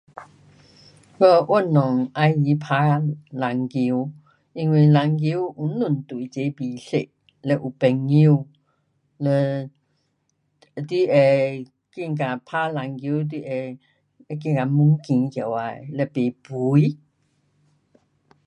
[1.49, 4.11] 我运动要去打篮球，
[4.51, 7.07] 因为篮球有两队齐比赛，
[7.41, 8.47] 嘞有朋友，
[9.17, 9.69] 嘞
[10.73, 13.79] 你会觉得打篮球你会，
[14.27, 16.11] 会觉得越高起来，嘞不
[16.41, 16.97] 肥。